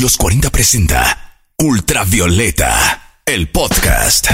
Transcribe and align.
Los 0.00 0.18
40 0.18 0.50
presenta 0.50 1.38
Ultravioleta, 1.56 3.22
el 3.24 3.48
podcast. 3.48 4.30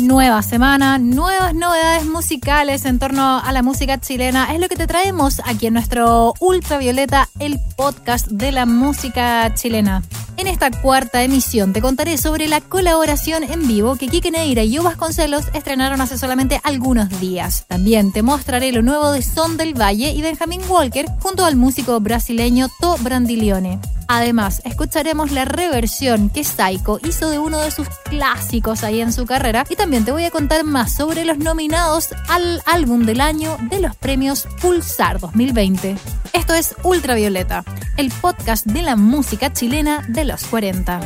Nueva 0.00 0.42
semana, 0.42 0.98
nuevas 0.98 1.54
novedades 1.54 2.06
musicales 2.06 2.84
en 2.84 2.98
torno 2.98 3.38
a 3.38 3.52
la 3.52 3.62
música 3.62 4.00
chilena. 4.00 4.52
Es 4.52 4.58
lo 4.58 4.68
que 4.68 4.74
te 4.74 4.88
traemos 4.88 5.40
aquí 5.44 5.68
en 5.68 5.74
nuestro 5.74 6.34
Ultravioleta, 6.40 7.28
el 7.38 7.60
podcast 7.76 8.26
de 8.26 8.50
la 8.50 8.66
música 8.66 9.54
chilena. 9.54 10.02
En 10.36 10.48
esta 10.48 10.72
cuarta 10.72 11.22
emisión 11.22 11.72
te 11.72 11.80
contaré 11.80 12.18
sobre 12.18 12.48
la 12.48 12.60
colaboración 12.60 13.44
en 13.44 13.68
vivo 13.68 13.94
que 13.94 14.08
Kike 14.08 14.32
Neira 14.32 14.64
y 14.64 14.72
Yo 14.72 14.82
Vasconcelos 14.82 15.44
estrenaron 15.54 16.00
hace 16.00 16.18
solamente 16.18 16.60
algunos 16.64 17.20
días. 17.20 17.64
También 17.68 18.10
te 18.10 18.22
mostraré 18.22 18.72
lo 18.72 18.82
nuevo 18.82 19.12
de 19.12 19.22
Son 19.22 19.56
del 19.56 19.80
Valle 19.80 20.10
y 20.10 20.20
Benjamin 20.20 20.62
Walker 20.68 21.06
junto 21.20 21.44
al 21.44 21.54
músico 21.54 22.00
brasileño 22.00 22.68
To 22.80 22.96
Brandilione. 22.98 23.78
Además, 24.08 24.62
escucharemos 24.64 25.32
la 25.32 25.44
reversión 25.44 26.30
que 26.30 26.44
Saiko 26.44 26.98
hizo 27.04 27.30
de 27.30 27.38
uno 27.38 27.58
de 27.58 27.70
sus 27.70 27.88
clásicos 28.04 28.84
ahí 28.84 29.00
en 29.00 29.12
su 29.12 29.26
carrera 29.26 29.64
y 29.68 29.76
también 29.76 30.04
te 30.04 30.12
voy 30.12 30.24
a 30.24 30.30
contar 30.30 30.64
más 30.64 30.94
sobre 30.94 31.24
los 31.24 31.38
nominados 31.38 32.08
al 32.28 32.62
álbum 32.66 33.04
del 33.04 33.20
año 33.20 33.56
de 33.70 33.80
los 33.80 33.96
premios 33.96 34.46
Pulsar 34.60 35.20
2020. 35.20 35.96
Esto 36.32 36.54
es 36.54 36.74
Ultravioleta, 36.82 37.64
el 37.96 38.10
podcast 38.10 38.66
de 38.66 38.82
la 38.82 38.96
música 38.96 39.52
chilena 39.52 40.04
de 40.08 40.24
los 40.24 40.44
40. 40.44 41.00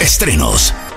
Estrenos, 0.00 0.74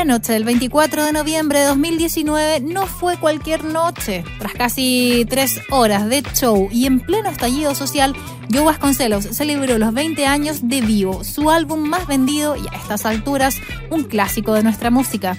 La 0.00 0.06
noche 0.06 0.32
del 0.32 0.44
24 0.44 1.04
de 1.04 1.12
noviembre 1.12 1.58
de 1.58 1.66
2019 1.66 2.60
no 2.60 2.86
fue 2.86 3.18
cualquier 3.18 3.64
noche. 3.64 4.24
Tras 4.38 4.54
casi 4.54 5.26
tres 5.28 5.60
horas 5.68 6.08
de 6.08 6.22
show 6.22 6.70
y 6.72 6.86
en 6.86 7.00
pleno 7.00 7.28
estallido 7.28 7.74
social, 7.74 8.16
Joe 8.50 8.64
Vasconcelos 8.64 9.24
celebró 9.24 9.76
los 9.76 9.92
20 9.92 10.24
años 10.24 10.66
de 10.66 10.80
Vivo, 10.80 11.22
su 11.22 11.50
álbum 11.50 11.80
más 11.80 12.06
vendido 12.06 12.56
y 12.56 12.60
a 12.60 12.78
estas 12.78 13.04
alturas 13.04 13.56
un 13.90 14.04
clásico 14.04 14.54
de 14.54 14.62
nuestra 14.62 14.90
música. 14.90 15.36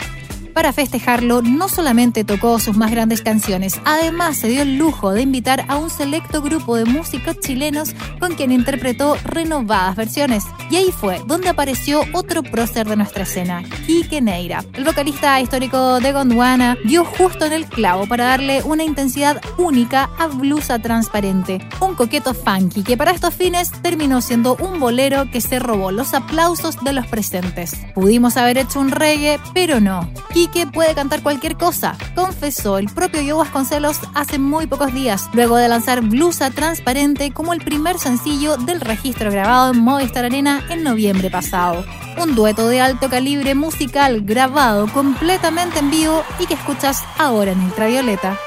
Para 0.54 0.74
festejarlo, 0.74 1.42
no 1.42 1.68
solamente 1.68 2.24
tocó 2.24 2.60
sus 2.60 2.78
más 2.78 2.92
grandes 2.92 3.24
canciones, 3.24 3.80
además 3.84 4.38
se 4.38 4.50
dio 4.50 4.62
el 4.62 4.78
lujo 4.78 5.12
de 5.12 5.24
invitar 5.24 5.66
a 5.70 5.78
un 5.78 5.90
selecto 5.90 6.44
grupo 6.44 6.76
de 6.76 6.86
músicos 6.86 7.40
chilenos 7.40 7.96
con 8.20 8.36
quien 8.36 8.52
interpretó 8.52 9.18
renovadas 9.24 9.96
versiones. 9.96 10.44
Y 10.72 10.78
ahí 10.78 10.92
fue 10.94 11.22
donde 11.28 11.50
apareció 11.50 12.02
otro 12.14 12.44
prócer 12.44 12.88
de 12.88 12.96
nuestra 12.96 13.24
escena, 13.24 13.62
Quique 13.86 14.22
Neira. 14.22 14.64
El 14.74 14.86
vocalista 14.86 15.42
histórico 15.42 16.00
de 16.00 16.14
Gondwana 16.14 16.78
dio 16.86 17.04
justo 17.04 17.44
en 17.44 17.52
el 17.52 17.66
clavo 17.66 18.08
para 18.08 18.24
darle 18.24 18.64
una 18.64 18.86
intensidad 18.86 19.42
única 19.58 20.10
a 20.18 20.28
Blusa 20.28 20.80
Transparente, 20.80 21.60
un 21.82 21.96
coqueto 21.96 22.34
funky 22.34 22.84
que 22.84 22.96
para 22.96 23.12
estos 23.12 23.34
fines 23.34 23.70
terminó 23.82 24.22
siendo 24.22 24.56
un 24.56 24.80
bolero 24.80 25.30
que 25.30 25.42
se 25.42 25.60
robó 25.60 25.92
los 25.92 26.14
aplausos 26.14 26.82
de 26.82 26.94
los 26.94 27.06
presentes. 27.06 27.76
Pudimos 27.94 28.38
haber 28.38 28.58
hecho 28.58 28.80
un 28.80 28.92
reggae, 28.92 29.42
pero 29.54 29.82
no. 29.82 30.10
Quique 30.34 30.68
puede 30.68 30.96
cantar 30.96 31.22
cualquier 31.22 31.58
cosa, 31.58 31.98
confesó 32.16 32.78
el 32.78 32.88
propio 32.88 33.20
Joe 33.22 33.44
Vasconcelos 33.44 34.00
hace 34.14 34.40
muy 34.40 34.68
pocos 34.68 34.94
días, 34.94 35.30
luego 35.34 35.58
de 35.58 35.68
lanzar 35.68 36.00
Blusa 36.00 36.50
Transparente 36.50 37.32
como 37.32 37.52
el 37.52 37.60
primer 37.60 38.00
sencillo 38.00 38.56
del 38.56 38.80
registro 38.80 39.32
grabado 39.32 39.74
en 39.74 39.80
Movistar 39.80 40.24
Arena 40.24 40.61
en 40.70 40.84
noviembre 40.84 41.30
pasado. 41.30 41.86
Un 42.22 42.36
dueto 42.36 42.68
de 42.68 42.82
alto 42.82 43.10
calibre 43.10 43.56
musical 43.56 44.22
grabado 44.22 44.88
completamente 44.88 45.80
en 45.80 45.92
vivo 45.92 46.24
y 46.40 46.46
que 46.46 46.54
escuchas 46.54 47.04
ahora 47.18 47.52
en 47.52 47.62
Ultravioleta. 47.62 48.38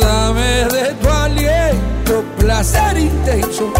Dame 0.00 0.52
de 0.74 0.94
tu 1.00 1.08
aliento 1.08 2.24
Placer 2.38 2.98
intenso 2.98 3.72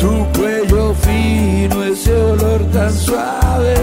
tu 0.00 0.26
cuello 0.38 0.94
fino, 0.94 1.84
ese 1.84 2.12
olor 2.14 2.62
tan 2.72 2.92
suave. 2.92 3.74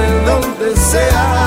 Seduce 0.00 0.24
donde 0.24 0.76
sea. 0.76 1.39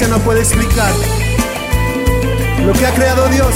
Ciencia 0.00 0.16
no 0.16 0.24
puede 0.24 0.40
explicar 0.40 0.92
lo 2.64 2.72
que 2.72 2.86
ha 2.86 2.92
creado 2.92 3.28
Dios. 3.28 3.54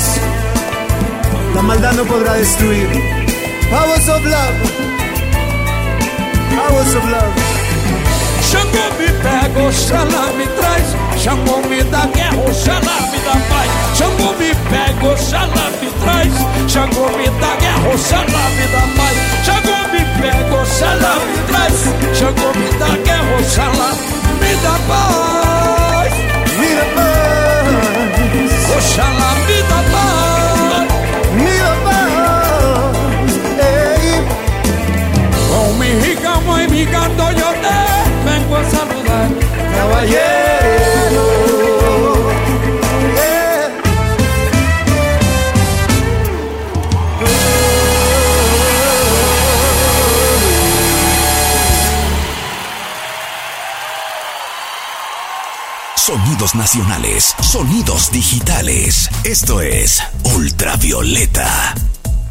La 1.55 1.63
maldad 1.63 1.93
no 1.93 2.05
podrá 2.05 2.35
destruir. 2.35 2.89
Powers 3.71 4.09
of 4.09 4.25
love. 4.25 4.57
Powers 6.55 6.95
of 6.97 7.05
love. 7.11 7.35
Xangô 8.51 8.85
me 8.99 9.09
pega, 9.25 9.69
Oxalá 9.69 10.33
me 10.37 10.47
traz 10.59 10.87
Xangô 11.23 11.63
me 11.69 11.83
dá 11.85 12.07
guerra, 12.15 12.39
Oxalá 12.47 12.97
me 13.11 13.19
dá 13.27 13.35
paz 13.51 13.71
Xangô 13.99 14.33
me 14.39 14.51
pega, 14.71 15.13
Oxalá 15.13 15.65
me 15.81 15.89
traz 16.03 16.35
Xangô 16.71 17.09
me 17.17 17.27
dá 17.41 17.57
guerra, 17.57 17.95
Oxalá 17.95 18.45
me 18.57 18.67
dá 18.75 18.85
paz 18.97 19.17
Xangô 19.47 19.79
me 19.93 20.03
pega, 20.21 20.63
Oxalá 20.63 21.15
me 21.27 21.39
traz 21.49 21.77
Xangô 22.19 22.49
me 22.59 22.79
dá 22.79 22.91
guerra, 23.03 23.41
Oxalá 23.41 23.95
me 23.95 24.09
dá 24.09 24.14
Sonidos 56.45 56.55
nacionales, 56.57 57.35
sonidos 57.41 58.13
digitales. 58.13 59.09
Esto 59.25 59.63
es 59.63 60.03
Ultravioleta. 60.37 61.75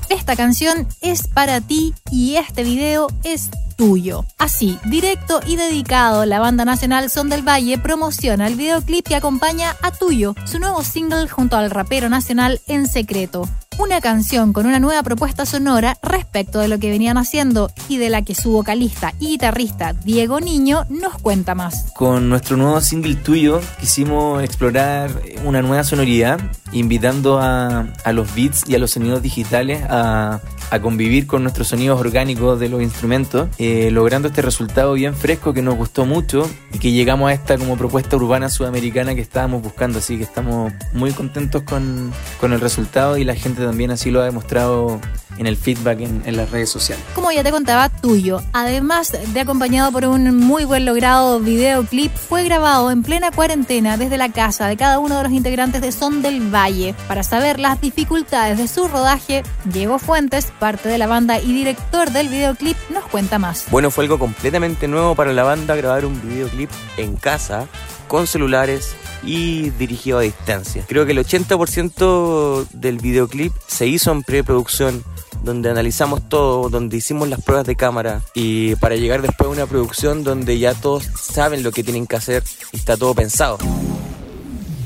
Esta 0.07 0.36
canción 0.36 0.88
es 1.01 1.27
para 1.27 1.62
ti 1.62 1.95
y 2.12 2.36
este 2.36 2.63
video 2.63 3.07
es 3.24 3.50
tuyo. 3.75 4.24
Así, 4.38 4.77
directo 4.86 5.39
y 5.48 5.56
dedicado, 5.56 6.25
la 6.25 6.39
banda 6.39 6.63
nacional 6.63 7.10
Son 7.10 7.27
del 7.27 7.42
Valle 7.42 7.80
promociona 7.80 8.45
el 8.45 8.56
videoclip 8.56 9.04
que 9.07 9.15
acompaña 9.15 9.75
a 9.81 9.89
Tuyo, 9.89 10.36
su 10.45 10.60
nuevo 10.60 10.83
single 10.83 11.27
junto 11.27 11.57
al 11.57 11.71
rapero 11.71 12.07
nacional 12.07 12.62
En 12.68 12.88
Secreto. 12.88 13.50
Una 13.79 14.01
canción 14.01 14.53
con 14.53 14.67
una 14.67 14.79
nueva 14.79 15.01
propuesta 15.01 15.45
sonora 15.45 15.97
respecto 16.03 16.59
de 16.59 16.67
lo 16.67 16.77
que 16.77 16.91
venían 16.91 17.17
haciendo 17.17 17.71
y 17.89 17.97
de 17.97 18.09
la 18.09 18.21
que 18.21 18.35
su 18.35 18.51
vocalista 18.51 19.13
y 19.19 19.29
guitarrista 19.29 19.93
Diego 19.93 20.39
Niño 20.39 20.85
nos 20.89 21.17
cuenta 21.17 21.55
más. 21.55 21.91
Con 21.93 22.29
nuestro 22.29 22.55
nuevo 22.55 22.79
single 22.81 23.15
tuyo 23.15 23.61
quisimos 23.79 24.43
explorar 24.43 25.09
una 25.43 25.61
nueva 25.63 25.83
sonoridad, 25.83 26.39
invitando 26.73 27.39
a, 27.39 27.87
a 28.03 28.11
los 28.11 28.33
beats 28.35 28.67
y 28.67 28.75
a 28.75 28.79
los 28.79 28.91
sonidos 28.91 29.21
digitales 29.21 29.83
a, 29.89 30.41
a 30.73 30.81
convivir 30.81 31.27
con 31.27 31.43
nuestros 31.43 31.67
sonidos 31.67 31.99
orgánicos 31.99 32.59
de 32.59 32.67
los 32.69 32.81
instrumentos, 32.81 33.47
eh, 33.59 33.91
logrando 33.91 34.27
este 34.27 34.41
resultado 34.41 34.93
bien 34.93 35.15
fresco 35.15 35.53
que 35.53 35.61
nos 35.61 35.75
gustó 35.75 36.05
mucho 36.05 36.49
y 36.73 36.79
que 36.79 36.91
llegamos 36.91 37.29
a 37.29 37.33
esta 37.33 37.57
como 37.57 37.77
propuesta 37.77 38.15
urbana 38.15 38.49
sudamericana 38.49 39.13
que 39.13 39.21
estábamos 39.21 39.61
buscando, 39.61 39.99
así 39.99 40.17
que 40.17 40.23
estamos 40.23 40.73
muy 40.93 41.11
contentos 41.11 41.61
con, 41.61 42.11
con 42.39 42.53
el 42.53 42.59
resultado 42.59 43.17
y 43.17 43.23
la 43.23 43.35
gente 43.35 43.63
también 43.63 43.91
así 43.91 44.09
lo 44.09 44.21
ha 44.21 44.25
demostrado 44.25 44.99
en 45.38 45.47
el 45.47 45.57
feedback 45.57 46.01
en, 46.01 46.21
en 46.25 46.38
las 46.38 46.51
redes 46.51 46.69
sociales. 46.69 47.03
Como 47.15 47.31
ya 47.31 47.44
te 47.44 47.51
contaba, 47.51 47.89
tuyo. 47.89 48.41
Además 48.53 49.12
de 49.33 49.39
acompañado 49.39 49.91
por 49.91 50.06
un 50.06 50.35
muy 50.38 50.65
buen 50.65 50.85
logrado 50.85 51.39
videoclip, 51.39 52.13
fue 52.13 52.44
grabado 52.44 52.91
en 52.91 53.03
plena 53.03 53.31
cuarentena 53.31 53.97
desde 53.97 54.18
la 54.18 54.30
casa 54.30 54.68
de 54.68 54.77
cada 54.77 55.00
uno 55.00 55.18
de 55.18 55.24
los 55.24 55.31
integrantes 55.31 55.81
de 55.81 55.91
Son 55.91 56.21
del 56.21 56.53
Valle. 56.53 56.95
Para 57.07 57.24
saber 57.24 57.59
las 57.59 57.81
dificultades 57.81 58.57
de 58.57 58.68
su 58.68 58.88
rodaje, 58.88 59.44
Diego 59.65 60.00
Fuentes, 60.00 60.51
parte 60.59 60.89
de 60.89 60.97
la 60.97 61.07
banda 61.07 61.39
y 61.39 61.53
director 61.53 62.12
del 62.12 62.29
videoclip, 62.29 62.77
nos 62.89 63.06
cuenta 63.06 63.39
más. 63.39 63.65
Bueno, 63.71 63.91
fue 63.91 64.06
algo 64.06 64.19
completamente 64.19 64.88
nuevo 64.88 65.15
para 65.15 65.33
la 65.33 65.44
banda 65.44 65.75
grabar 65.75 66.06
un 66.06 66.21
videoclip 66.27 66.69
en 66.97 67.15
casa, 67.15 67.68
con 68.07 68.27
celulares 68.27 68.95
y 69.25 69.69
dirigido 69.71 70.19
a 70.19 70.21
distancia. 70.21 70.83
Creo 70.88 71.06
que 71.06 71.13
el 71.13 71.19
80% 71.19 72.68
del 72.71 72.97
videoclip 72.97 73.53
se 73.68 73.88
hizo 73.88 74.12
en 74.12 74.24
preproducción, 74.24 75.03
donde 75.43 75.69
analizamos 75.69 76.21
todo, 76.29 76.69
donde 76.69 76.97
hicimos 76.97 77.27
las 77.27 77.41
pruebas 77.41 77.65
de 77.65 77.75
cámara 77.75 78.21
y 78.33 78.75
para 78.75 78.95
llegar 78.95 79.21
después 79.21 79.47
a 79.47 79.51
una 79.51 79.65
producción 79.65 80.23
donde 80.23 80.57
ya 80.57 80.73
todos 80.73 81.03
saben 81.19 81.63
lo 81.63 81.71
que 81.71 81.83
tienen 81.83 82.07
que 82.07 82.15
hacer 82.15 82.43
y 82.71 82.77
está 82.77 82.97
todo 82.97 83.13
pensado. 83.13 83.57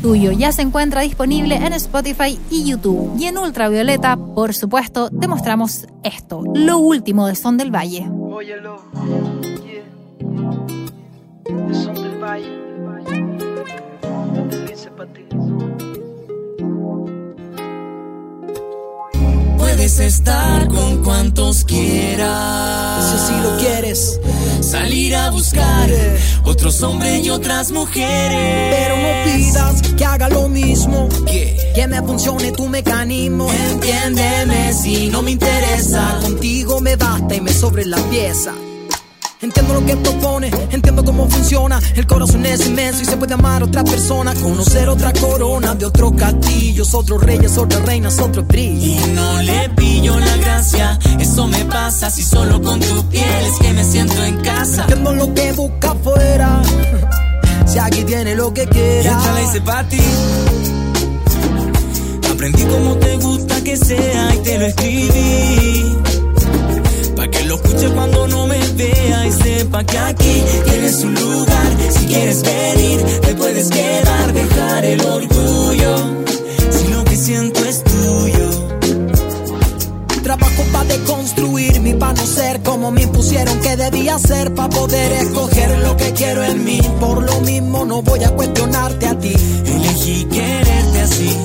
Tuyo 0.02 0.32
ya 0.32 0.52
se 0.52 0.62
encuentra 0.62 1.02
disponible 1.02 1.56
en 1.56 1.74
Spotify 1.74 2.40
y 2.52 2.70
YouTube. 2.70 3.16
Y 3.18 3.26
en 3.26 3.38
Ultravioleta, 3.38 4.16
por 4.16 4.54
supuesto, 4.54 5.10
te 5.10 5.28
mostramos 5.28 5.88
esto, 6.04 6.44
lo 6.54 6.78
último 6.78 7.28
de 7.28 7.36
Son 7.36 7.58
del 7.58 7.74
Valle. 7.74 8.08
Óyelo, 8.10 8.84
yeah. 9.66 11.87
Puedes 19.88 20.16
estar 20.16 20.68
con 20.68 21.02
cuantos 21.02 21.64
quieras. 21.64 23.06
Si 23.10 23.16
así 23.16 23.42
lo 23.42 23.58
quieres, 23.58 24.20
Salir 24.60 25.16
a 25.16 25.30
buscar 25.30 25.90
otros 26.44 26.84
hombres 26.84 27.26
y 27.26 27.30
otras 27.30 27.72
mujeres. 27.72 28.76
pero 28.76 28.98
no 28.98 29.24
pidas 29.24 29.82
que 29.96 30.04
haga 30.04 30.28
lo 30.28 30.50
mismo. 30.50 31.08
¿Qué? 31.26 31.72
Que 31.74 31.88
me 31.88 32.02
funcione 32.02 32.52
tu 32.52 32.68
mecanismo. 32.68 33.50
Entiéndeme 33.50 34.74
si 34.74 35.08
no 35.08 35.22
me 35.22 35.32
interesa. 35.32 36.20
Contigo 36.22 36.82
me 36.82 36.98
basta 36.98 37.36
y 37.36 37.40
me 37.40 37.54
sobre 37.54 37.86
la 37.86 37.98
pieza. 38.10 38.52
Entiendo 39.40 39.76
lo 39.76 39.86
que 39.86 39.96
propone, 39.98 40.50
entiendo 40.72 41.06
cómo 41.06 41.30
funciona. 41.30 41.80
El 41.96 42.08
corazón 42.08 42.44
es 42.48 42.66
inmenso 42.66 43.04
y 43.04 43.06
se 43.06 43.18
puede 43.18 43.36
amar 43.36 43.62
a 43.62 43.66
otra 43.66 43.84
persona. 43.84 44.34
Conocer 44.34 44.90
otra 44.90 45.14
corona 45.14 45.76
de 45.76 45.86
otros 45.86 46.14
castillos, 46.18 46.94
otros 46.96 47.22
reyes, 47.22 47.56
otras 47.56 47.84
reinas, 47.84 48.18
otro 48.20 48.42
brillo. 48.44 49.00
Y 49.04 49.14
no 49.14 49.42
le 49.44 49.70
pillo 49.70 50.20
la 50.20 50.38
gracia. 50.38 50.98
Eso 51.20 51.46
me 51.48 51.64
pasa 51.66 52.10
si 52.10 52.24
solo 52.24 52.60
con 52.64 52.80
tu 52.80 53.08
piel 53.10 53.46
es 53.46 53.60
que 53.60 53.74
me 53.74 53.84
siento 53.84 54.24
en 54.24 54.38
casa. 54.42 54.82
Entiendo 54.82 55.14
lo 55.14 55.32
que 55.34 55.52
busca 55.52 55.92
afuera. 55.92 56.62
Si 57.68 57.78
aquí 57.78 58.04
tiene 58.06 58.34
lo 58.34 58.52
que 58.52 58.64
Y 58.64 58.68
quiera. 58.68 59.12
esta 59.12 59.34
la 59.34 59.42
hice 59.44 59.62
pa' 59.62 59.84
ti. 59.88 60.02
Aprendí 62.32 62.64
cómo 62.64 62.96
te 62.96 63.18
gusta 63.18 63.64
que 63.64 63.78
sea 63.78 64.34
y 64.34 64.38
te 64.40 64.58
lo 64.58 64.66
escribí. 64.66 64.87
Sepa 69.78 69.84
que 69.84 69.98
aquí 69.98 70.44
tienes 70.66 71.04
un 71.04 71.14
lugar. 71.14 71.78
Si 71.90 72.06
quieres 72.06 72.42
venir, 72.44 73.04
te 73.22 73.36
puedes 73.36 73.70
quedar, 73.70 74.34
dejar 74.34 74.86
el 74.86 75.02
orgullo. 75.02 75.96
Si 76.72 76.88
lo 76.94 77.04
que 77.04 77.16
siento 77.16 77.64
es 77.66 77.84
tuyo. 77.84 78.68
Trabajo 80.24 80.64
para 80.74 80.84
deconstruirme, 80.86 81.96
para 81.96 82.14
no 82.14 82.26
ser 82.28 82.62
como 82.62 82.92
me 82.92 83.04
impusieron 83.04 83.60
que 83.62 83.78
debía 83.78 84.20
ser, 84.20 84.54
para 84.54 84.70
poder 84.70 85.12
escoger 85.14 85.80
lo 85.80 85.96
que 85.96 86.12
quiero 86.14 86.44
en 86.44 86.64
mí. 86.66 86.82
Por 87.00 87.24
lo 87.24 87.40
mismo 87.42 87.86
no 87.86 88.02
voy 88.02 88.24
a 88.24 88.32
cuestionarte 88.32 89.08
a 89.08 89.18
ti. 89.18 89.34
Elegí 89.66 90.26
quererte 90.26 91.02
así, 91.02 91.38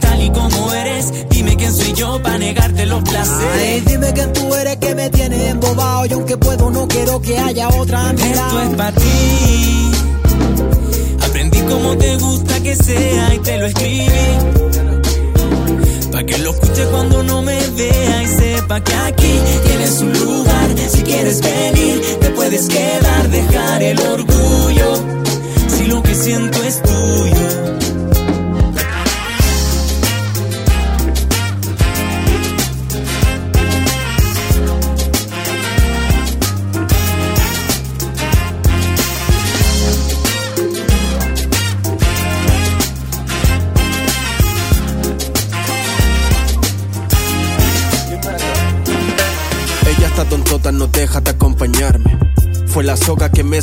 tal 0.00 0.22
y 0.22 0.30
como 0.30 0.72
eres. 0.72 1.12
Dime 1.28 1.56
quién 1.56 1.74
soy 1.74 1.92
yo 1.92 2.22
para 2.22 2.38
negarte 2.38 2.86
los 2.86 3.00
Ay, 3.00 3.10
placeres. 3.10 3.84
dime 3.84 4.14
que 4.14 4.26
tú 4.28 4.54
eres 4.54 4.76
me 5.00 5.08
tienes 5.08 5.50
embobado 5.52 6.04
y 6.04 6.12
aunque 6.12 6.36
puedo 6.36 6.70
no 6.70 6.86
quiero 6.86 7.22
que 7.22 7.38
haya 7.38 7.68
otra 7.68 8.10
a 8.10 8.12
mi 8.12 8.20
Esto 8.20 8.36
lado. 8.36 8.62
es 8.62 8.76
para 8.76 8.92
ti. 8.92 9.92
Aprendí 11.26 11.60
cómo 11.60 11.96
te 11.96 12.16
gusta 12.16 12.60
te 13.42 13.58
lo 13.58 13.66
escribí. 13.66 14.06
Pa' 16.12 16.22
que 16.24 16.38
lo 16.38 16.50
escuche 16.50 16.84
cuando 16.90 17.22
no 17.22 17.40
me 17.40 17.58
vea 17.78 18.22
y 18.22 18.26
sepa 18.26 18.80
que 18.84 18.94
aquí 18.94 19.34
tienes 19.64 20.00
un 20.02 20.12
lugar. 20.12 20.68
Si 20.90 21.02
quieres 21.02 21.40
venir, 21.40 22.18
te 22.20 22.30
puedes 22.30 22.68
quedar, 22.68 23.30
dejar 23.30 23.82
el 23.82 24.00
orgullo. 24.00 24.29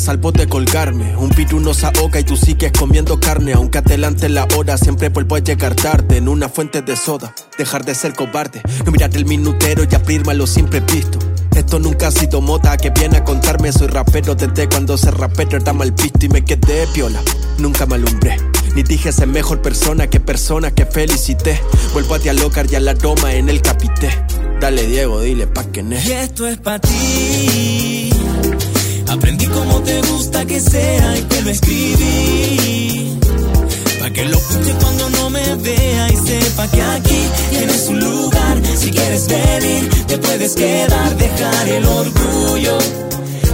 Salvó 0.08 0.32
de 0.32 0.48
colgarme. 0.48 1.14
Un 1.18 1.28
virus 1.28 1.60
nos 1.60 1.84
ahoga 1.84 2.18
y 2.18 2.24
tú 2.24 2.34
sigues 2.34 2.72
comiendo 2.72 3.20
carne. 3.20 3.52
Aunque 3.52 3.76
adelante 3.76 4.30
la 4.30 4.48
hora, 4.56 4.78
siempre 4.78 5.10
vuelvo 5.10 5.36
a 5.36 5.40
llegar 5.40 5.74
tarde. 5.74 6.16
En 6.16 6.28
una 6.28 6.48
fuente 6.48 6.80
de 6.80 6.96
soda, 6.96 7.34
dejar 7.58 7.84
de 7.84 7.94
ser 7.94 8.14
cobarde. 8.14 8.62
No 8.86 8.90
mirar 8.90 9.14
el 9.14 9.26
minutero 9.26 9.84
y 9.84 9.94
abrirme 9.94 10.32
a 10.32 10.46
siempre 10.46 10.80
visto. 10.80 11.18
Esto 11.54 11.78
nunca 11.78 12.06
ha 12.06 12.10
sido 12.10 12.40
moda, 12.40 12.78
que 12.78 12.88
viene 12.88 13.18
a 13.18 13.24
contarme. 13.24 13.70
Soy 13.70 13.88
rapero 13.88 14.34
desde 14.34 14.66
cuando 14.66 14.96
ser 14.96 15.14
rapero 15.14 15.58
era 15.58 15.74
mal 15.74 15.92
visto 15.92 16.24
y 16.24 16.30
me 16.30 16.42
quedé 16.42 16.86
piola. 16.94 17.20
Nunca 17.58 17.84
me 17.84 17.96
alumbré. 17.96 18.38
Ni 18.74 18.84
dije 18.84 19.12
ser 19.12 19.28
mejor 19.28 19.60
persona 19.60 20.06
que 20.06 20.20
persona 20.20 20.70
que 20.70 20.86
felicité. 20.86 21.60
Vuelvo 21.92 22.14
a 22.14 22.18
dialogar 22.18 22.64
y 22.72 22.76
al 22.76 22.88
aroma 22.88 23.34
en 23.34 23.50
el 23.50 23.60
capité. 23.60 24.08
Dale 24.58 24.86
Diego, 24.86 25.20
dile 25.20 25.46
pa' 25.46 25.64
que 25.64 25.82
ne. 25.82 26.02
Y 26.02 26.12
esto 26.12 26.46
es 26.48 26.56
para 26.56 26.78
ti. 26.78 27.97
Aprendí 29.10 29.46
cómo 29.46 29.80
te 29.82 30.00
gusta 30.02 30.44
que 30.44 30.60
sea 30.60 31.16
y 31.16 31.22
te 31.22 31.42
lo 31.42 31.50
escribí. 31.50 33.18
Pa' 34.00 34.10
que 34.10 34.24
lo 34.26 34.36
escuche 34.36 34.74
cuando 34.80 35.08
no 35.10 35.30
me 35.30 35.56
vea 35.56 36.08
y 36.12 36.16
sepa 36.16 36.68
que 36.68 36.82
aquí 36.82 37.22
tienes 37.50 37.88
un 37.88 38.00
lugar. 38.00 38.60
Si 38.76 38.90
quieres 38.90 39.26
venir, 39.28 39.88
te 40.06 40.18
puedes 40.18 40.54
quedar, 40.54 41.16
dejar 41.16 41.68
el 41.68 41.86
orgullo. 41.86 42.78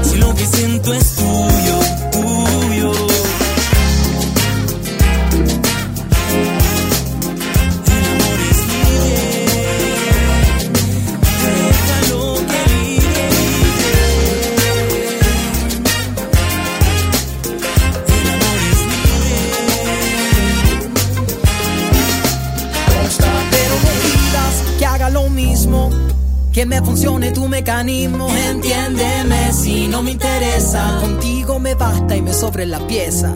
Si 0.02 0.16
lo 0.16 0.34
que 0.34 0.46
siento 0.46 0.92
es 0.92 1.14
tuyo. 1.14 1.83
Me 26.66 26.80
funcione 26.80 27.30
tu 27.30 27.46
mecanismo, 27.46 28.26
entiéndeme 28.34 29.52
si 29.52 29.86
no 29.86 30.02
me 30.02 30.12
interesa. 30.12 30.98
Contigo 31.00 31.58
me 31.58 31.74
basta 31.74 32.16
y 32.16 32.22
me 32.22 32.32
sobre 32.32 32.64
la 32.64 32.78
pieza. 32.86 33.34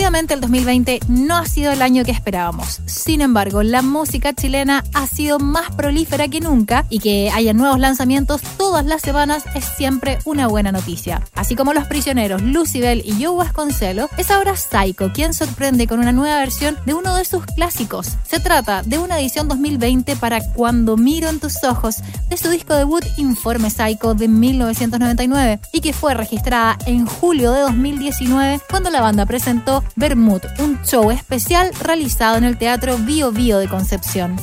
El 0.00 0.40
2020 0.40 1.00
no 1.08 1.36
ha 1.36 1.46
sido 1.46 1.72
el 1.72 1.82
año 1.82 2.04
que 2.04 2.10
esperábamos. 2.10 2.80
Sin 2.86 3.20
embargo, 3.20 3.62
la 3.62 3.80
música 3.82 4.32
chilena 4.32 4.82
ha 4.92 5.06
sido 5.06 5.38
más 5.38 5.70
prolífera 5.74 6.26
que 6.28 6.40
nunca 6.40 6.84
y 6.88 6.98
que 6.98 7.30
haya 7.30 7.52
nuevos 7.52 7.78
lanzamientos 7.78 8.40
todas 8.56 8.84
las 8.84 9.02
semanas 9.02 9.44
es 9.54 9.64
siempre 9.64 10.18
una 10.24 10.48
buena 10.48 10.72
noticia. 10.72 11.22
Así 11.34 11.54
como 11.54 11.74
Los 11.74 11.86
Prisioneros, 11.86 12.42
Lucibel 12.42 13.02
y 13.04 13.22
Joe 13.22 13.36
Vasconcelos, 13.36 14.10
es 14.16 14.30
ahora 14.30 14.56
Psycho 14.56 15.12
quien 15.12 15.32
sorprende 15.32 15.86
con 15.86 16.00
una 16.00 16.12
nueva 16.12 16.38
versión 16.38 16.76
de 16.86 16.94
uno 16.94 17.14
de 17.14 17.24
sus 17.24 17.44
clásicos. 17.46 18.16
Se 18.26 18.40
trata 18.40 18.82
de 18.82 18.98
una 18.98 19.20
edición 19.20 19.48
2020 19.48 20.16
para 20.16 20.40
Cuando 20.40 20.96
miro 20.96 21.28
en 21.28 21.40
tus 21.40 21.62
ojos 21.62 21.96
de 22.28 22.36
su 22.36 22.48
disco 22.50 22.74
debut 22.74 23.04
Informe 23.16 23.70
Psycho 23.70 24.14
de 24.14 24.28
1999 24.28 25.60
y 25.72 25.80
que 25.80 25.92
fue 25.92 26.14
registrada 26.14 26.78
en 26.86 27.06
julio 27.06 27.52
de 27.52 27.60
2019 27.60 28.60
cuando 28.68 28.90
la 28.90 29.00
banda 29.00 29.26
presentó 29.26 29.84
Bermud, 29.96 30.42
un 30.58 30.82
show 30.82 31.10
especial 31.10 31.70
realizado 31.80 32.36
en 32.36 32.44
el 32.44 32.58
Teatro 32.58 32.96
Bio 32.98 33.32
Bio 33.32 33.58
de 33.58 33.68
Concepción. 33.68 34.36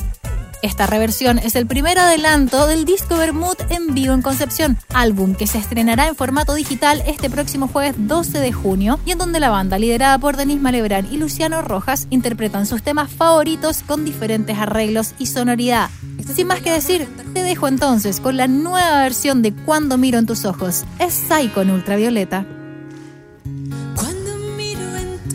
Esta 0.60 0.86
reversión 0.86 1.38
es 1.38 1.54
el 1.54 1.68
primer 1.68 2.00
adelanto 2.00 2.66
del 2.66 2.84
disco 2.84 3.16
Bermud 3.16 3.54
en 3.70 3.94
vivo 3.94 4.12
en 4.12 4.22
Concepción, 4.22 4.76
álbum 4.92 5.36
que 5.36 5.46
se 5.46 5.58
estrenará 5.58 6.08
en 6.08 6.16
formato 6.16 6.54
digital 6.54 7.00
este 7.06 7.30
próximo 7.30 7.68
jueves 7.68 7.94
12 7.96 8.40
de 8.40 8.52
junio 8.52 8.98
y 9.06 9.12
en 9.12 9.18
donde 9.18 9.38
la 9.38 9.50
banda 9.50 9.78
liderada 9.78 10.18
por 10.18 10.36
Denis 10.36 10.60
Malebrán 10.60 11.06
y 11.12 11.16
Luciano 11.16 11.62
Rojas 11.62 12.08
interpretan 12.10 12.66
sus 12.66 12.82
temas 12.82 13.08
favoritos 13.08 13.84
con 13.86 14.04
diferentes 14.04 14.58
arreglos 14.58 15.14
y 15.18 15.26
sonoridad. 15.26 15.90
Sin 16.34 16.48
más 16.48 16.60
que 16.60 16.72
decir, 16.72 17.08
te 17.32 17.44
dejo 17.44 17.68
entonces 17.68 18.18
con 18.18 18.36
la 18.36 18.48
nueva 18.48 19.02
versión 19.02 19.42
de 19.42 19.54
Cuando 19.54 19.96
miro 19.96 20.18
en 20.18 20.26
tus 20.26 20.44
ojos. 20.44 20.84
Es 20.98 21.14
Psycho 21.14 21.62
en 21.62 21.70
ultravioleta. 21.70 22.44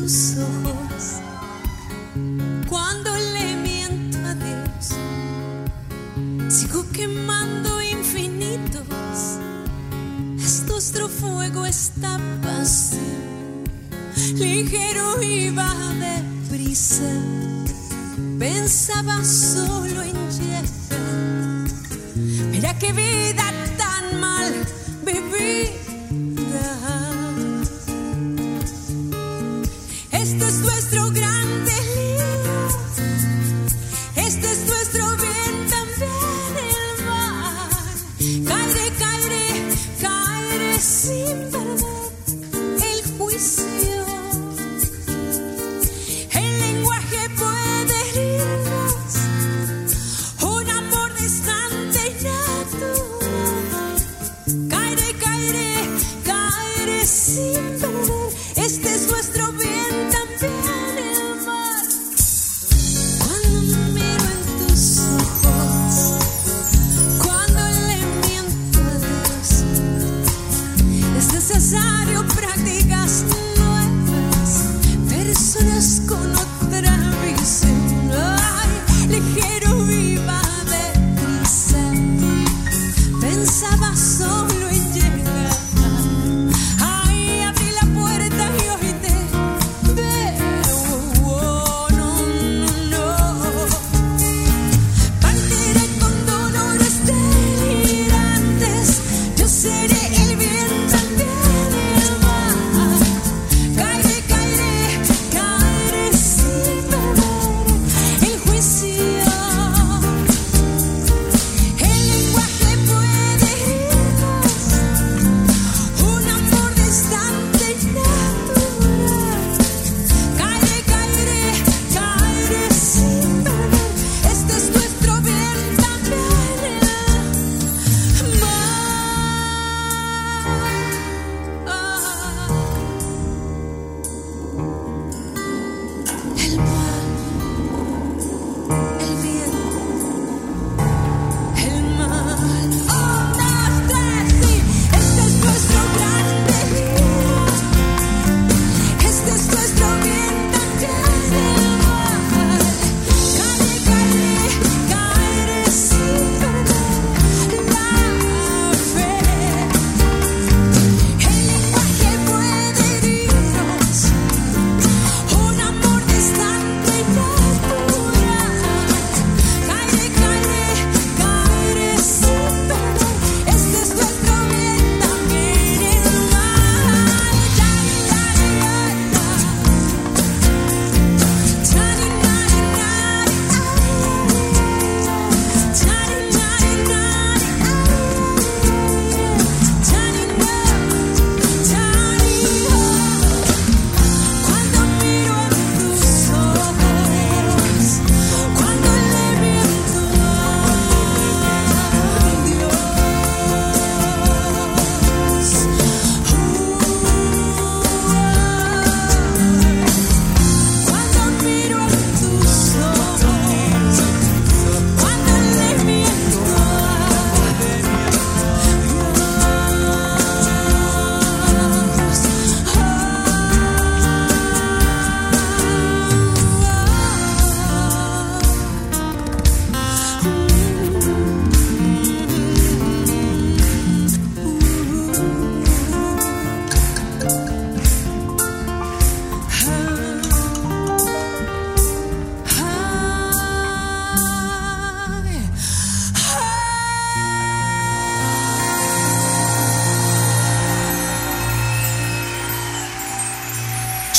Ojos, 0.03 1.22
cuando 2.67 3.10
le 3.15 3.55
miento 3.55 4.17
a 4.17 4.33
Dios, 4.33 4.89
sigo 6.53 6.86
quemando 6.91 7.81
infinitos. 7.81 8.83
Es 10.38 10.63
nuestro 10.67 11.07
fuego 11.07 11.65
está 11.65 12.19
vacío, 12.43 13.00
ligero 14.36 15.24
iba 15.24 15.74
deprisa. 15.93 17.10
Pensaba 18.38 19.24
solo 19.24 20.01
en 20.01 20.17
llegar. 20.31 20.65
Mira 22.51 22.77
qué 22.77 22.91
vida 22.91 23.53
tan 23.77 24.19
mal 24.19 24.51
vivida. 25.05 25.83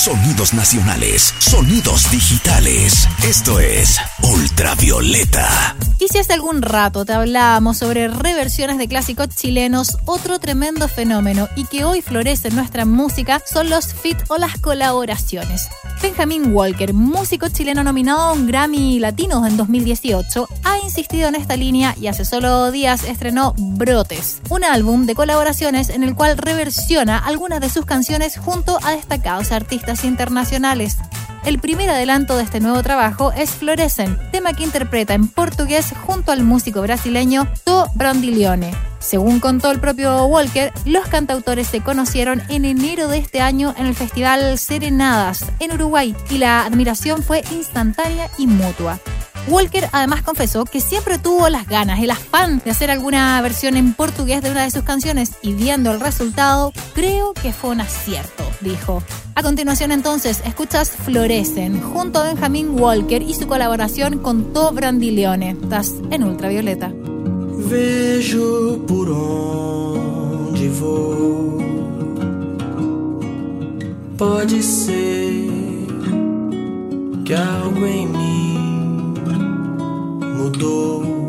Sonidos 0.04 0.52
nacionales, 0.52 1.32
sonidos 1.38 2.10
digitales. 2.10 3.08
Esto 3.22 3.58
es 3.58 3.98
Ultravioleta. 4.20 5.76
Y 6.04 6.08
si 6.08 6.18
hace 6.18 6.34
algún 6.34 6.60
rato 6.60 7.06
te 7.06 7.14
hablábamos 7.14 7.78
sobre 7.78 8.08
reversiones 8.08 8.76
de 8.76 8.88
clásicos 8.88 9.30
chilenos, 9.30 9.96
otro 10.04 10.38
tremendo 10.38 10.86
fenómeno 10.86 11.48
y 11.56 11.64
que 11.64 11.84
hoy 11.84 12.02
florece 12.02 12.48
en 12.48 12.56
nuestra 12.56 12.84
música 12.84 13.40
son 13.50 13.70
los 13.70 13.94
fit 13.94 14.18
o 14.28 14.36
las 14.36 14.58
colaboraciones. 14.58 15.66
Benjamin 16.02 16.54
Walker, 16.54 16.92
músico 16.92 17.48
chileno 17.48 17.82
nominado 17.82 18.20
a 18.20 18.32
un 18.34 18.46
Grammy 18.46 18.98
Latino 18.98 19.46
en 19.46 19.56
2018, 19.56 20.46
ha 20.64 20.78
insistido 20.80 21.28
en 21.28 21.36
esta 21.36 21.56
línea 21.56 21.94
y 21.98 22.08
hace 22.08 22.26
solo 22.26 22.70
días 22.70 23.04
estrenó 23.04 23.54
Brotes, 23.56 24.42
un 24.50 24.62
álbum 24.62 25.06
de 25.06 25.14
colaboraciones 25.14 25.88
en 25.88 26.02
el 26.02 26.14
cual 26.14 26.36
reversiona 26.36 27.16
algunas 27.16 27.62
de 27.62 27.70
sus 27.70 27.86
canciones 27.86 28.36
junto 28.36 28.78
a 28.82 28.90
destacados 28.90 29.52
artistas 29.52 30.04
internacionales. 30.04 30.98
El 31.44 31.58
primer 31.58 31.90
adelanto 31.90 32.38
de 32.38 32.42
este 32.42 32.58
nuevo 32.58 32.82
trabajo 32.82 33.30
es 33.32 33.50
Florecen, 33.50 34.16
tema 34.32 34.54
que 34.54 34.64
interpreta 34.64 35.12
en 35.12 35.28
portugués 35.28 35.92
junto 36.06 36.32
al 36.32 36.42
músico 36.42 36.80
brasileño 36.80 37.46
To 37.64 37.86
Brandilione. 37.94 38.72
Según 38.98 39.40
contó 39.40 39.70
el 39.70 39.78
propio 39.78 40.24
Walker, 40.24 40.72
los 40.86 41.06
cantautores 41.06 41.66
se 41.66 41.82
conocieron 41.82 42.40
en 42.48 42.64
enero 42.64 43.08
de 43.08 43.18
este 43.18 43.42
año 43.42 43.74
en 43.76 43.84
el 43.84 43.94
festival 43.94 44.56
Serenadas 44.56 45.44
en 45.60 45.72
Uruguay 45.72 46.16
y 46.30 46.38
la 46.38 46.64
admiración 46.64 47.22
fue 47.22 47.44
instantánea 47.52 48.30
y 48.38 48.46
mutua. 48.46 48.98
Walker 49.46 49.88
además 49.92 50.22
confesó 50.22 50.64
que 50.64 50.80
siempre 50.80 51.18
tuvo 51.18 51.48
las 51.50 51.66
ganas, 51.68 52.00
el 52.00 52.10
afán 52.10 52.62
de 52.64 52.70
hacer 52.70 52.90
alguna 52.90 53.40
versión 53.42 53.76
en 53.76 53.92
portugués 53.92 54.42
de 54.42 54.50
una 54.50 54.64
de 54.64 54.70
sus 54.70 54.84
canciones 54.84 55.32
y 55.42 55.52
viendo 55.52 55.92
el 55.92 56.00
resultado, 56.00 56.72
creo 56.94 57.34
que 57.34 57.52
fue 57.52 57.70
un 57.70 57.82
acierto, 57.82 58.44
dijo. 58.60 59.02
A 59.34 59.42
continuación 59.42 59.92
entonces 59.92 60.40
escuchas 60.46 60.90
Florecen 60.90 61.80
junto 61.82 62.20
a 62.20 62.24
Benjamin 62.24 62.80
Walker 62.80 63.20
y 63.20 63.34
su 63.34 63.46
colaboración 63.46 64.18
con 64.20 64.52
To 64.52 64.72
Brandilione. 64.72 65.50
Estás 65.50 65.92
en 66.10 66.24
Ultravioleta. 66.24 66.92
Vejo 67.68 68.84
por 68.86 69.10
onde 69.10 70.68
vou. 70.68 71.44
Pode 74.16 74.62
ser 74.62 75.32
que 77.24 77.34
algo 77.34 77.84
em 77.84 78.06
mim 78.06 78.63
mudou. 80.44 81.23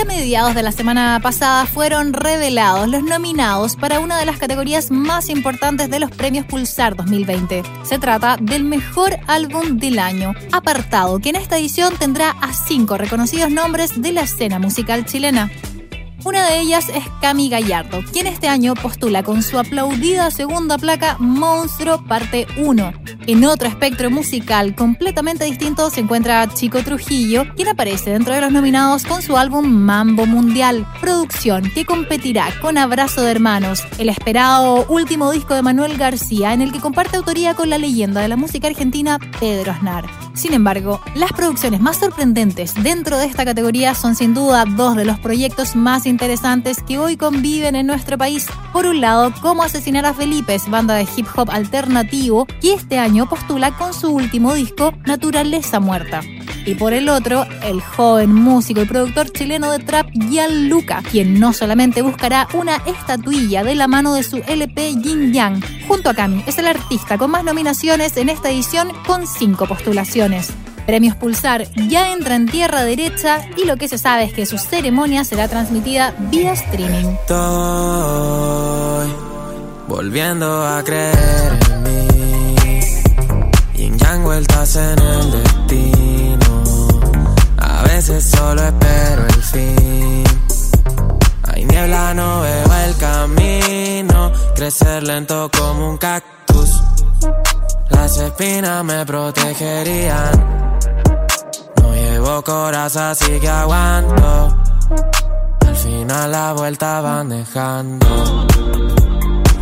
A 0.00 0.04
mediados 0.04 0.54
de 0.54 0.62
la 0.62 0.70
semana 0.70 1.18
pasada 1.20 1.66
fueron 1.66 2.12
revelados 2.12 2.88
los 2.88 3.02
nominados 3.02 3.74
para 3.74 3.98
una 3.98 4.16
de 4.16 4.26
las 4.26 4.38
categorías 4.38 4.92
más 4.92 5.28
importantes 5.28 5.90
de 5.90 5.98
los 5.98 6.12
premios 6.12 6.46
Pulsar 6.46 6.94
2020. 6.94 7.64
Se 7.82 7.98
trata 7.98 8.36
del 8.40 8.62
mejor 8.62 9.18
álbum 9.26 9.78
del 9.78 9.98
año, 9.98 10.34
apartado 10.52 11.18
que 11.18 11.30
en 11.30 11.36
esta 11.36 11.58
edición 11.58 11.94
tendrá 11.98 12.30
a 12.30 12.52
cinco 12.52 12.96
reconocidos 12.96 13.50
nombres 13.50 14.00
de 14.00 14.12
la 14.12 14.22
escena 14.22 14.60
musical 14.60 15.04
chilena. 15.04 15.50
Una 16.28 16.46
de 16.46 16.60
ellas 16.60 16.90
es 16.90 17.04
Cami 17.22 17.48
Gallardo, 17.48 18.02
quien 18.12 18.26
este 18.26 18.48
año 18.48 18.74
postula 18.74 19.22
con 19.22 19.42
su 19.42 19.58
aplaudida 19.58 20.30
segunda 20.30 20.76
placa 20.76 21.16
Monstruo 21.18 22.04
Parte 22.04 22.46
1. 22.58 22.92
En 23.26 23.44
otro 23.46 23.66
espectro 23.66 24.10
musical 24.10 24.74
completamente 24.74 25.46
distinto 25.46 25.88
se 25.88 26.00
encuentra 26.00 26.46
Chico 26.52 26.82
Trujillo, 26.82 27.46
quien 27.56 27.68
aparece 27.68 28.10
dentro 28.10 28.34
de 28.34 28.42
los 28.42 28.52
nominados 28.52 29.06
con 29.06 29.22
su 29.22 29.38
álbum 29.38 29.66
Mambo 29.68 30.26
Mundial, 30.26 30.86
producción 31.00 31.70
que 31.70 31.86
competirá 31.86 32.48
con 32.60 32.76
Abrazo 32.76 33.22
de 33.22 33.30
Hermanos, 33.30 33.82
el 33.96 34.10
esperado 34.10 34.84
último 34.90 35.30
disco 35.30 35.54
de 35.54 35.62
Manuel 35.62 35.96
García, 35.96 36.52
en 36.52 36.60
el 36.60 36.72
que 36.72 36.80
comparte 36.80 37.16
autoría 37.16 37.54
con 37.54 37.70
la 37.70 37.78
leyenda 37.78 38.20
de 38.20 38.28
la 38.28 38.36
música 38.36 38.68
argentina 38.68 39.18
Pedro 39.40 39.72
Aznar. 39.72 40.04
Sin 40.34 40.52
embargo, 40.52 41.00
las 41.14 41.32
producciones 41.32 41.80
más 41.80 41.96
sorprendentes 41.96 42.74
dentro 42.82 43.16
de 43.16 43.24
esta 43.24 43.44
categoría 43.46 43.94
son 43.94 44.14
sin 44.14 44.34
duda 44.34 44.66
dos 44.66 44.94
de 44.94 45.04
los 45.04 45.18
proyectos 45.18 45.74
más 45.74 46.04
interesantes 46.04 46.17
que 46.86 46.98
hoy 46.98 47.16
conviven 47.16 47.76
en 47.76 47.86
nuestro 47.86 48.18
país. 48.18 48.46
Por 48.72 48.86
un 48.86 49.00
lado, 49.00 49.32
Cómo 49.40 49.62
asesinar 49.62 50.04
a 50.04 50.14
Felipe, 50.14 50.56
banda 50.68 50.94
de 50.94 51.06
hip 51.16 51.26
hop 51.36 51.50
alternativo, 51.50 52.46
que 52.60 52.74
este 52.74 52.98
año 52.98 53.28
postula 53.28 53.76
con 53.76 53.94
su 53.94 54.10
último 54.10 54.52
disco 54.54 54.92
Naturaleza 55.06 55.80
Muerta. 55.80 56.20
Y 56.66 56.74
por 56.74 56.92
el 56.92 57.08
otro, 57.08 57.46
el 57.62 57.80
joven 57.80 58.34
músico 58.34 58.82
y 58.82 58.84
productor 58.84 59.30
chileno 59.30 59.70
de 59.70 59.78
trap 59.78 60.10
Gianluca, 60.12 61.02
quien 61.10 61.38
no 61.38 61.52
solamente 61.52 62.02
buscará 62.02 62.48
una 62.52 62.76
estatuilla 62.84 63.62
de 63.62 63.74
la 63.74 63.86
mano 63.88 64.12
de 64.14 64.22
su 64.22 64.38
LP 64.46 64.96
Yin 64.96 65.32
Yang, 65.32 65.62
junto 65.86 66.10
a 66.10 66.14
Cami, 66.14 66.42
es 66.46 66.58
el 66.58 66.66
artista 66.66 67.16
con 67.16 67.30
más 67.30 67.44
nominaciones 67.44 68.16
en 68.16 68.28
esta 68.28 68.50
edición 68.50 68.88
con 69.06 69.26
cinco 69.26 69.66
postulaciones. 69.66 70.52
Premios 70.88 71.14
Pulsar 71.16 71.66
ya 71.90 72.12
entra 72.14 72.34
en 72.34 72.46
tierra 72.46 72.82
derecha 72.82 73.42
y 73.58 73.66
lo 73.66 73.76
que 73.76 73.88
se 73.88 73.98
sabe 73.98 74.24
es 74.24 74.32
que 74.32 74.46
su 74.46 74.56
ceremonia 74.56 75.22
será 75.22 75.46
transmitida 75.46 76.14
vía 76.30 76.54
streaming. 76.54 77.04
Estoy 77.04 77.36
volviendo 79.86 80.66
a 80.66 80.82
creer 80.82 81.58
en 81.70 81.82
mí. 81.82 82.80
Yin 83.74 83.98
yang 83.98 84.22
vueltas 84.22 84.76
en 84.76 84.98
el 84.98 85.30
destino. 85.30 86.64
A 87.58 87.82
veces 87.82 88.24
solo 88.24 88.62
espero 88.62 89.26
el 89.26 89.42
fin. 89.42 90.24
Hay 91.52 91.66
niebla, 91.66 92.14
no 92.14 92.40
veo 92.40 92.72
el 92.86 92.96
camino. 92.96 94.32
Crecer 94.56 95.02
lento 95.02 95.50
como 95.54 95.90
un 95.90 95.98
cactus. 95.98 96.80
Las 97.90 98.16
espinas 98.16 98.82
me 98.84 99.04
protegerían. 99.04 100.77
Llevo 102.28 102.42
coraza, 102.42 103.12
así 103.12 103.40
que 103.40 103.48
aguanto. 103.48 104.54
Al 105.66 105.76
final 105.76 106.30
la 106.30 106.52
vuelta 106.52 107.00
van 107.00 107.30
dejando. 107.30 108.06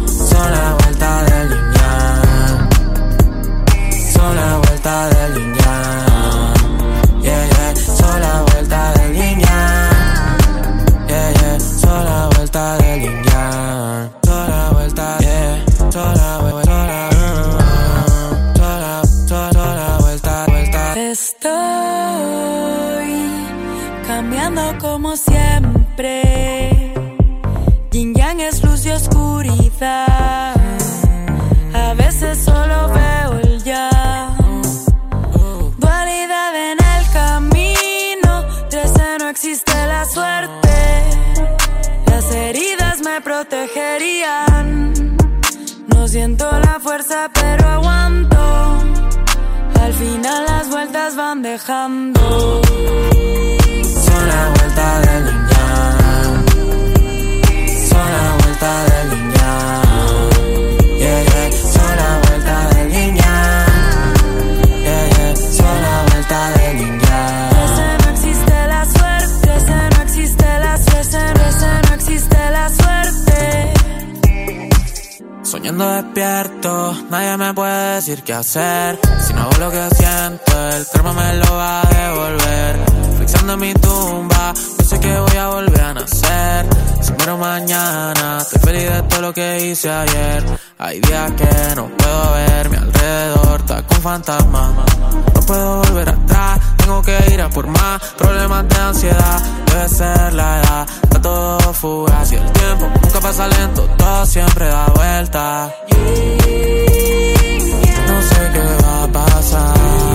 Son 0.09 0.51
la 0.51 0.77
vuelta 0.81 1.23
del 1.23 1.51
yang. 1.77 2.69
Son 4.13 4.35
la 4.35 4.59
vuelta 4.59 5.09
del 5.11 5.35
yin 5.35 5.53
siempre. 25.47 26.93
Yin 27.91 28.15
yang 28.15 28.41
es 28.41 28.63
luz 28.63 28.85
y 28.87 28.91
oscuridad. 28.91 30.55
A 31.75 31.95
veces 31.95 32.39
solo 32.39 32.89
veo 32.89 33.33
el 33.41 33.63
ya. 33.65 33.91
Dualidad 35.79 36.53
en 36.71 36.79
el 36.95 37.05
camino. 37.13 38.45
Trece 38.71 39.19
no 39.19 39.29
existe 39.29 39.73
la 39.87 40.05
suerte. 40.05 40.77
Las 42.07 42.31
heridas 42.33 43.01
me 43.03 43.21
protegerían. 43.21 44.93
No 45.89 46.09
siento 46.09 46.51
la 46.51 46.79
fuerza, 46.81 47.31
pero 47.33 47.69
aguanto. 47.69 48.37
Al 49.81 49.93
final 49.93 50.45
las 50.47 50.69
vueltas 50.69 51.17
van 51.17 51.43
dejando. 51.43 52.63
La 54.37 54.45
vuelta 54.55 54.89
del 55.07 55.25
yang. 55.53 56.45
Son 57.89 58.07
la 58.17 58.27
vuelta 58.41 58.73
del 58.91 59.11
yang. 59.37 60.31
Yeah, 60.99 61.21
yeah. 61.31 61.49
Son 61.73 61.93
la 62.01 62.11
vuelta 62.23 62.57
del 62.75 62.89
yang. 62.93 63.15
Yeah, 64.85 65.05
yeah. 65.17 65.33
Son 65.57 65.77
la 65.87 65.97
vuelta 66.09 66.41
del 66.57 66.79
yang. 66.79 67.55
Ese 67.65 67.87
no 68.03 68.09
existe 68.15 68.57
la 68.73 68.83
suerte, 68.95 69.49
ese 69.57 69.77
no 69.95 69.99
existe 70.03 70.49
la 70.65 70.75
suerte, 70.87 71.21
no 71.89 71.95
existe 71.95 72.41
la 72.57 72.67
suerte. 72.81 73.39
Soñando 75.43 75.85
despierto, 75.89 76.73
nadie 77.11 77.37
me 77.39 77.55
puede 77.55 77.95
decir 77.95 78.23
qué 78.23 78.35
hacer. 78.35 78.99
Si 79.27 79.33
no 79.33 79.41
hago 79.43 79.57
lo 79.59 79.71
que 79.71 79.89
siento, 79.95 80.53
el 80.77 80.87
karma 80.93 81.13
me 81.15 81.35
lo 81.37 81.57
va 81.57 81.81
a 81.81 81.87
devolver. 81.87 83.06
En 83.27 83.59
mi 83.61 83.75
tumba, 83.75 84.55
yo 84.79 84.85
sé 84.85 85.01
que 85.01 85.19
voy 85.19 85.37
a 85.37 85.49
volver 85.49 85.81
a 85.81 85.95
nacer. 85.95 86.67
Si 87.01 87.13
muero 87.13 87.37
mañana, 87.39 88.39
estoy 88.41 88.61
feliz 88.61 88.93
de 88.93 89.03
todo 89.03 89.21
lo 89.21 89.35
que 89.35 89.67
hice 89.67 89.91
ayer. 89.91 90.45
Hay 90.79 91.01
días 91.01 91.33
que 91.33 91.75
no 91.75 91.89
puedo 91.89 92.33
ver, 92.35 92.71
mi 92.71 92.77
alrededor 92.77 93.61
está 93.61 93.83
con 93.83 93.99
fantasmas. 93.99 94.71
No 95.35 95.41
puedo 95.41 95.83
volver 95.83 96.09
atrás, 96.09 96.61
tengo 96.77 97.03
que 97.03 97.19
ir 97.33 97.41
a 97.41 97.49
por 97.51 97.67
más. 97.67 98.01
Problemas 98.17 98.69
de 98.69 98.77
ansiedad, 98.77 99.43
debe 99.67 99.89
ser 99.89 100.33
la 100.33 100.61
edad. 100.61 100.87
Está 101.03 101.21
todo 101.21 101.75
fugaz 101.75 102.31
y 102.31 102.37
el 102.37 102.53
tiempo 102.53 102.89
nunca 103.03 103.21
pasa 103.21 103.49
lento, 103.49 103.89
todo 103.97 104.27
siempre 104.27 104.67
da 104.67 104.87
vuelta. 104.87 105.75
No 108.07 108.23
sé 108.23 108.51
qué 108.53 108.85
va 108.85 109.03
a 109.03 109.09
pasar. 109.09 110.06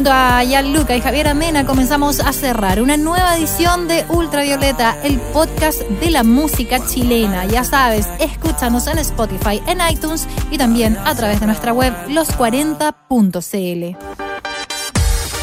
Junto 0.00 0.14
a 0.14 0.42
Gianluca 0.42 0.96
y 0.96 1.02
Javier 1.02 1.28
Amena 1.28 1.66
comenzamos 1.66 2.20
a 2.20 2.32
cerrar 2.32 2.80
una 2.80 2.96
nueva 2.96 3.36
edición 3.36 3.86
de 3.86 4.06
Ultravioleta, 4.08 4.96
el 5.04 5.20
podcast 5.20 5.82
de 5.82 6.10
la 6.10 6.22
música 6.22 6.80
chilena. 6.86 7.44
Ya 7.44 7.64
sabes, 7.64 8.08
escúchanos 8.18 8.86
en 8.86 8.96
Spotify, 8.96 9.60
en 9.66 9.78
iTunes 9.92 10.26
y 10.50 10.56
también 10.56 10.96
a 11.04 11.14
través 11.14 11.40
de 11.40 11.46
nuestra 11.46 11.74
web 11.74 11.92
los40.cl. 12.08 14.19